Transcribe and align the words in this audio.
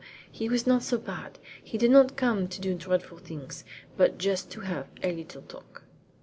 He 0.31 0.49
was 0.49 0.65
not 0.65 0.81
so 0.81 0.97
bad. 0.97 1.37
He 1.63 1.77
did 1.77 1.91
not 1.91 2.15
come 2.15 2.47
to 2.47 2.59
do 2.59 2.73
dreadful 2.73 3.19
things, 3.19 3.63
but 3.97 4.17
just 4.17 4.49
to 4.49 4.61
have 4.61 4.87
a 5.03 5.11
little 5.11 5.43
talk.'' 5.43 5.83